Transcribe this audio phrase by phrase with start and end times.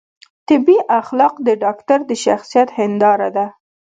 [0.47, 3.45] طبي اخلاق د ډاکتر د شخصیت هنداره ده.